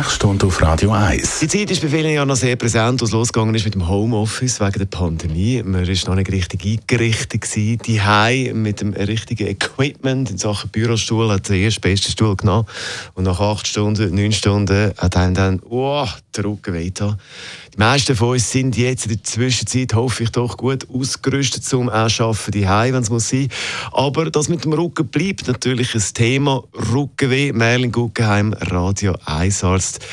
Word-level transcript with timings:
Die 0.00 0.04
Sprechstunde 0.04 0.46
auf 0.46 0.62
Radio 0.62 0.92
1. 0.92 1.40
Die 1.40 1.48
Zeit 1.48 1.70
ist 1.70 1.82
bei 1.82 1.88
vielen 1.88 2.14
ja 2.14 2.24
noch 2.24 2.34
sehr 2.34 2.56
präsent, 2.56 3.02
es 3.02 3.10
losgegangen 3.10 3.54
ist 3.54 3.66
mit 3.66 3.74
dem 3.74 3.86
Homeoffice 3.86 4.58
wegen 4.58 4.78
der 4.78 4.86
Pandemie. 4.86 5.62
Man 5.62 5.86
war 5.86 6.08
noch 6.08 6.14
nicht 6.14 6.32
richtig 6.32 6.64
eingerichtet 6.64 7.54
die 7.54 8.00
Heim 8.00 8.62
mit 8.62 8.80
dem 8.80 8.94
richtigen 8.94 9.46
Equipment 9.46 10.30
in 10.30 10.38
Sachen 10.38 10.70
Bürostuhl 10.70 11.30
hat 11.30 11.50
den 11.50 11.62
ersten 11.62 11.82
besten 11.82 12.12
Stuhl 12.12 12.34
genommen 12.34 12.66
und 13.12 13.24
nach 13.24 13.40
acht 13.40 13.66
Stunden, 13.66 14.14
neun 14.14 14.32
Stunden 14.32 14.94
hat 14.96 15.18
einem 15.18 15.34
dann 15.34 15.60
oh, 15.68 16.06
der 16.34 16.44
Rücken 16.44 16.72
wehgetan. 16.72 17.18
Die 17.74 17.78
meisten 17.78 18.16
von 18.16 18.30
uns 18.30 18.50
sind 18.50 18.76
jetzt 18.76 19.06
in 19.06 19.12
der 19.12 19.22
Zwischenzeit, 19.22 19.94
hoffe 19.94 20.24
ich 20.24 20.30
doch, 20.30 20.56
gut 20.56 20.86
ausgerüstet 20.92 21.64
zum 21.64 21.88
Arbeiten 21.88 22.50
die 22.52 22.66
wenn 22.66 22.94
es 23.02 23.10
muss 23.10 23.28
sein. 23.28 23.48
Aber 23.92 24.30
das 24.30 24.48
mit 24.48 24.64
dem 24.64 24.72
Rücken 24.72 25.06
bleibt 25.08 25.46
natürlich 25.46 25.94
ein 25.94 26.02
Thema. 26.14 26.64
Rückenweh, 26.92 27.52
Merlin 27.52 27.92
Guggenheim, 27.92 28.54
Radio 28.54 29.14
1 29.24 29.62
Arzt. 29.90 30.06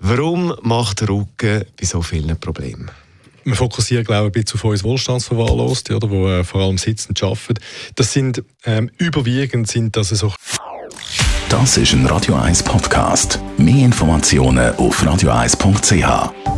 Warum 0.00 0.54
macht 0.62 1.00
der 1.00 1.08
Rücken 1.08 1.64
bei 1.78 1.86
so 1.86 2.02
vielen 2.02 2.38
Problemen? 2.38 2.90
wir 3.44 3.54
fokussieren, 3.54 4.04
glaube 4.04 4.28
ich, 4.28 4.36
ein 4.36 4.42
bisschen 4.42 4.60
auf 4.60 4.64
uns 4.64 4.84
Wohlstandsverwahrloste, 4.84 5.96
oder, 5.96 6.10
wo 6.10 6.28
äh, 6.28 6.44
vor 6.44 6.60
allem 6.60 6.76
sitzend 6.76 7.22
arbeiten. 7.22 7.54
Das 7.94 8.12
sind 8.12 8.44
ähm, 8.66 8.90
überwiegend 8.98 9.68
sind 9.68 9.96
das 9.96 10.10
so. 10.10 10.34
Das 11.48 11.78
ist 11.78 11.94
ein 11.94 12.04
Radio 12.04 12.34
1 12.34 12.62
Podcast. 12.62 13.40
Mehr 13.56 13.86
Informationen 13.86 14.76
auf 14.76 15.02
radio1.ch. 15.02 16.57